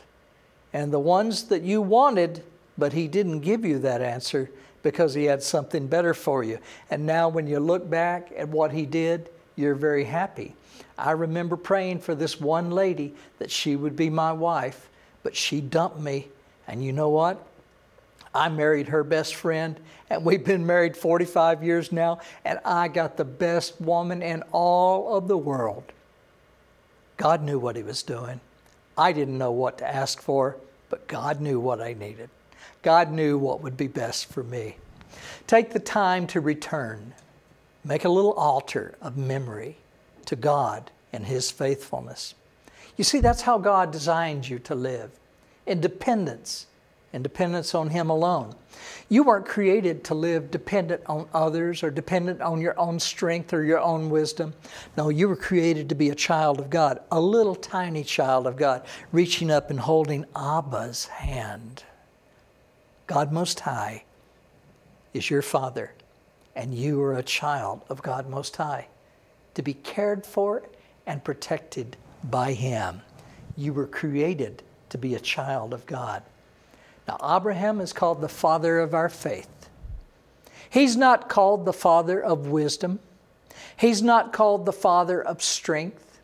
[0.74, 2.42] and the ones that you wanted,
[2.76, 4.50] but He didn't give you that answer
[4.82, 6.58] because He had something better for you.
[6.90, 10.54] And now, when you look back at what He did, you're very happy.
[10.98, 14.88] I remember praying for this one lady that she would be my wife,
[15.22, 16.28] but she dumped me.
[16.68, 17.46] And you know what?
[18.34, 19.78] I married her best friend,
[20.08, 25.16] and we've been married 45 years now, and I got the best woman in all
[25.16, 25.84] of the world.
[27.16, 28.40] God knew what He was doing.
[29.00, 30.58] I didn't know what to ask for,
[30.90, 32.28] but God knew what I needed.
[32.82, 34.76] God knew what would be best for me.
[35.46, 37.14] Take the time to return.
[37.82, 39.78] Make a little altar of memory
[40.26, 42.34] to God and His faithfulness.
[42.98, 45.10] You see, that's how God designed you to live
[45.64, 46.66] in dependence
[47.12, 48.54] and dependence on Him alone.
[49.08, 53.64] You weren't created to live dependent on others or dependent on your own strength or
[53.64, 54.54] your own wisdom.
[54.96, 58.56] No, you were created to be a child of God, a little tiny child of
[58.56, 61.82] God, reaching up and holding Abba's hand.
[63.06, 64.04] God Most High
[65.12, 65.92] is your Father,
[66.54, 68.86] and you are a child of God Most High,
[69.54, 70.62] to be cared for
[71.06, 73.02] and protected by Him.
[73.56, 76.22] You were created to be a child of God.
[77.10, 79.68] Now, Abraham is called the father of our faith.
[80.68, 83.00] He's not called the father of wisdom.
[83.76, 86.20] He's not called the father of strength.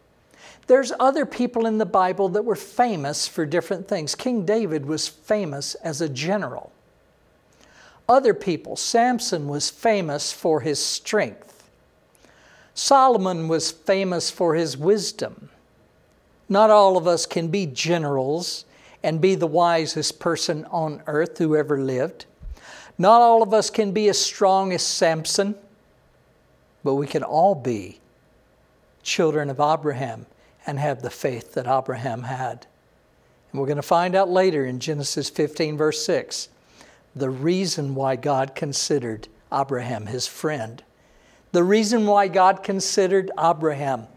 [0.68, 4.14] There's other people in the Bible that were famous for different things.
[4.14, 6.70] King David was famous as a general.
[8.08, 11.68] Other people, Samson was famous for his strength.
[12.74, 15.48] Solomon was famous for his wisdom.
[16.48, 18.65] Not all of us can be generals
[19.06, 22.26] and be the wisest person on earth who ever lived.
[22.98, 25.54] Not all of us can be as strong as Samson,
[26.82, 28.00] but we can all be
[29.04, 30.26] children of Abraham
[30.66, 32.66] and have the faith that Abraham had.
[33.52, 36.48] And we're going to find out later in Genesis 15, verse 6,
[37.14, 40.82] the reason why God considered Abraham his friend.
[41.52, 44.08] The reason why God considered Abraham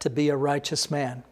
[0.00, 1.22] to be a righteous man.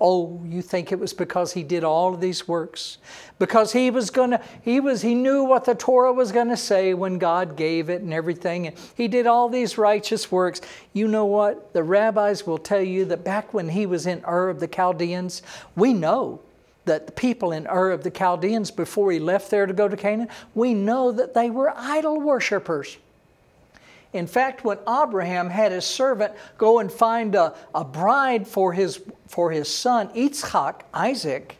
[0.00, 2.98] Oh, you think it was because he did all of these works?
[3.38, 7.18] Because he was gonna, he was, he knew what the Torah was gonna say when
[7.18, 8.66] God gave it and everything.
[8.66, 10.60] And he did all these righteous works.
[10.92, 11.72] You know what?
[11.72, 15.42] The rabbis will tell you that back when he was in Ur of the Chaldeans,
[15.76, 16.40] we know
[16.84, 19.96] that the people in Ur of the Chaldeans, before he left there to go to
[19.96, 22.98] Canaan, we know that they were idol worshippers.
[24.14, 29.02] In fact, when Abraham had his servant go and find a, a bride for his,
[29.26, 31.58] for his son, Yitzchak, Isaac,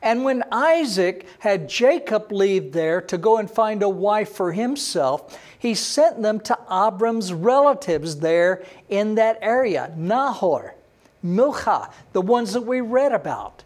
[0.00, 5.38] and when Isaac had Jacob leave there to go and find a wife for himself,
[5.58, 10.74] he sent them to Abram's relatives there in that area Nahor,
[11.22, 13.64] Milcah, the ones that we read about.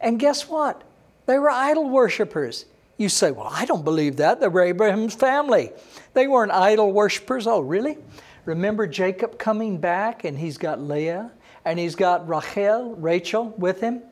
[0.00, 0.82] And guess what?
[1.26, 2.64] They were idol worshippers.
[2.96, 4.40] You say, Well, I don't believe that.
[4.40, 5.72] They were Abraham's family.
[6.12, 7.46] They weren't idol worshippers.
[7.46, 7.98] Oh, really?
[8.44, 11.30] Remember Jacob coming back and he's got Leah
[11.64, 14.02] and he's got Rachel, Rachel with him?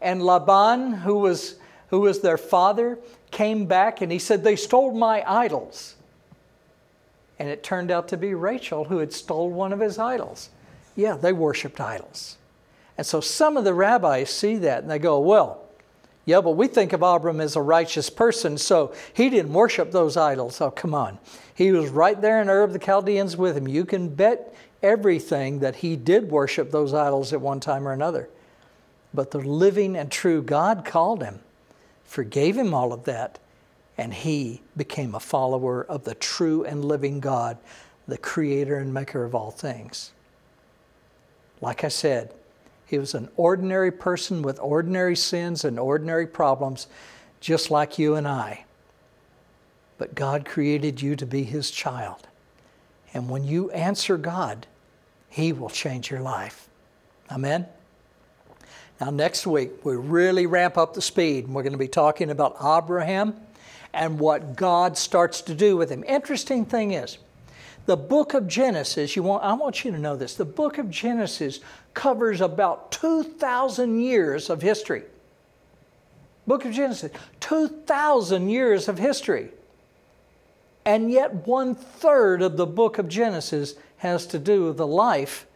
[0.00, 1.56] And Laban, who was,
[1.88, 2.98] who was their father,
[3.30, 5.94] came back and he said, They stole my idols.
[7.38, 10.50] And it turned out to be Rachel who had stole one of his idols.
[10.96, 12.36] Yeah, they worshiped idols.
[12.98, 15.65] And so some of the rabbis see that and they go, Well,
[16.26, 20.16] yeah, but we think of Abram as a righteous person, so he didn't worship those
[20.16, 20.60] idols.
[20.60, 21.18] Oh, come on.
[21.54, 23.68] He was right there in Ur of the Chaldeans with him.
[23.68, 24.52] You can bet
[24.82, 28.28] everything that he did worship those idols at one time or another.
[29.14, 31.38] But the living and true God called him,
[32.04, 33.38] forgave him all of that,
[33.96, 37.56] and he became a follower of the true and living God,
[38.08, 40.10] the creator and maker of all things.
[41.60, 42.34] Like I said,
[42.86, 46.86] he was an ordinary person with ordinary sins and ordinary problems,
[47.40, 48.64] just like you and I.
[49.98, 52.28] But God created you to be His child.
[53.12, 54.66] And when you answer God,
[55.28, 56.68] He will change your life.
[57.30, 57.66] Amen?
[59.00, 61.46] Now, next week, we really ramp up the speed.
[61.46, 63.34] And we're going to be talking about Abraham
[63.92, 66.04] and what God starts to do with him.
[66.06, 67.18] Interesting thing is,
[67.86, 70.34] the book of Genesis, you want, I want you to know this.
[70.34, 71.60] The book of Genesis
[71.94, 75.04] covers about 2,000 years of history.
[76.46, 79.50] Book of Genesis, 2,000 years of history.
[80.84, 85.46] And yet, one third of the book of Genesis has to do with the life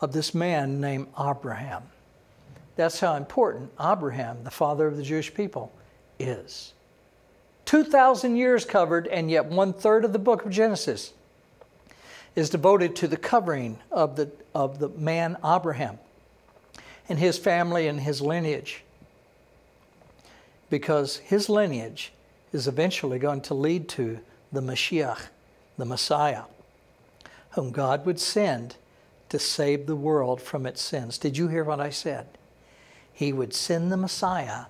[0.00, 1.82] of this man named Abraham.
[2.76, 5.72] That's how important Abraham, the father of the Jewish people,
[6.18, 6.72] is.
[7.66, 11.12] 2,000 years covered, and yet one third of the book of Genesis
[12.34, 15.98] is devoted to the covering of the, of the man Abraham
[17.08, 18.82] and his family and his lineage.
[20.70, 22.12] Because his lineage
[22.52, 24.20] is eventually going to lead to
[24.52, 25.28] the Mashiach,
[25.76, 26.44] the Messiah,
[27.50, 28.76] whom God would send
[29.28, 31.18] to save the world from its sins.
[31.18, 32.26] Did you hear what I said?
[33.12, 34.66] He would send the Messiah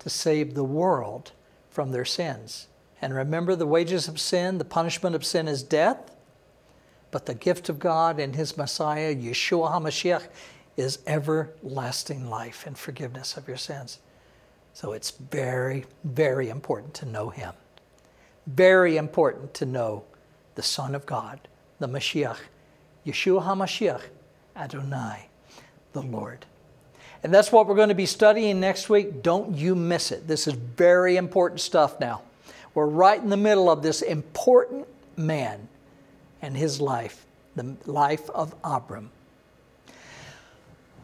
[0.00, 1.32] to save the world
[1.70, 2.66] from their sins.
[3.02, 6.15] And remember, the wages of sin, the punishment of sin is death.
[7.10, 10.28] But the gift of God and His Messiah, Yeshua HaMashiach,
[10.76, 13.98] is everlasting life and forgiveness of your sins.
[14.74, 17.54] So it's very, very important to know Him.
[18.46, 20.04] Very important to know
[20.54, 21.40] the Son of God,
[21.78, 22.38] the Mashiach,
[23.06, 24.02] Yeshua HaMashiach,
[24.56, 25.28] Adonai,
[25.92, 26.44] the Lord.
[27.22, 29.22] And that's what we're going to be studying next week.
[29.22, 30.28] Don't you miss it.
[30.28, 32.22] This is very important stuff now.
[32.74, 34.86] We're right in the middle of this important
[35.16, 35.68] man
[36.46, 37.26] and his life,
[37.56, 39.10] the life of Abram.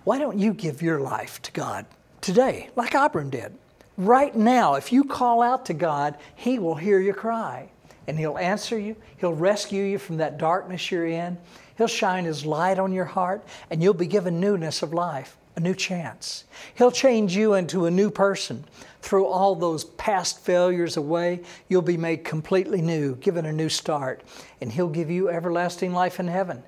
[0.05, 1.84] Why don't you give your life to God
[2.20, 3.53] today, like Abram did?
[3.97, 7.68] Right now, if you call out to God, He will hear your cry.
[8.07, 8.97] and He'll answer you.
[9.18, 11.38] He'll rescue you from that darkness you're in.
[11.76, 15.61] He'll shine His light on your heart, and you'll be given newness of life, a
[15.61, 16.45] new chance.
[16.74, 18.64] He'll change you into a new person.
[19.03, 21.42] Throw all those past failures away.
[21.68, 24.22] You'll be made completely new, given a new start,
[24.61, 26.62] and He'll give you everlasting life in heaven.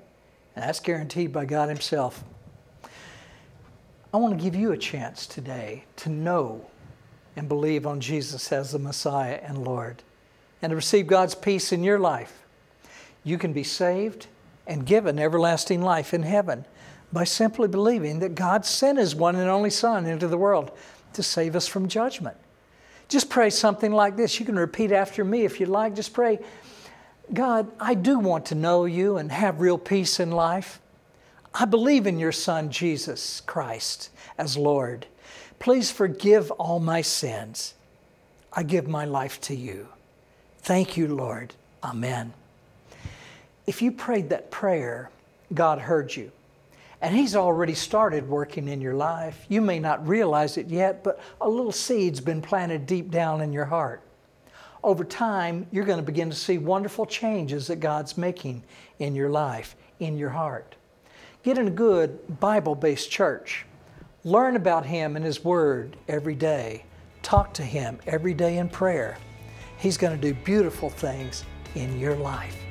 [0.55, 2.23] And that's guaranteed by God Himself.
[4.13, 6.65] I want to give you a chance today to know
[7.35, 10.03] and believe on Jesus as the Messiah and Lord
[10.61, 12.43] and to receive God's peace in your life.
[13.23, 14.27] You can be saved
[14.67, 16.65] and given everlasting life in heaven
[17.11, 20.71] by simply believing that God sent His one and only Son into the world
[21.15, 22.37] to save us from judgment.
[23.07, 24.39] Just pray something like this.
[24.39, 25.95] You can repeat after me if you'd like.
[25.95, 26.39] Just pray,
[27.33, 30.79] God, I do want to know you and have real peace in life.
[31.53, 35.05] I believe in your Son, Jesus Christ, as Lord.
[35.59, 37.73] Please forgive all my sins.
[38.51, 39.87] I give my life to you.
[40.59, 41.53] Thank you, Lord.
[41.83, 42.33] Amen.
[43.67, 45.09] If you prayed that prayer,
[45.53, 46.31] God heard you.
[47.05, 49.45] And He's already started working in your life.
[49.47, 53.53] You may not realize it yet, but a little seed's been planted deep down in
[53.53, 54.01] your heart.
[54.83, 58.63] Over time, you're going to begin to see wonderful changes that God's making
[58.97, 60.77] in your life, in your heart.
[61.43, 63.67] Get in a good Bible based church.
[64.23, 66.85] Learn about Him and His Word every day.
[67.21, 69.19] Talk to Him every day in prayer.
[69.77, 71.45] He's going to do beautiful things
[71.75, 72.64] in your life.